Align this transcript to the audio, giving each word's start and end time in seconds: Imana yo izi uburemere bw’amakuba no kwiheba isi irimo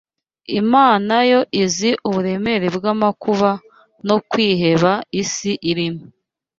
Imana 0.61 1.15
yo 1.31 1.39
izi 1.63 1.91
uburemere 2.07 2.67
bw’amakuba 2.75 3.49
no 4.07 4.17
kwiheba 4.29 4.91
isi 5.21 5.51
irimo 5.71 6.03